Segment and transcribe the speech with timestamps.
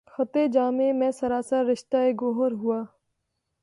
[0.07, 2.79] خطِ جامِ مے سراسر، رشتہٴ گوہر ہوا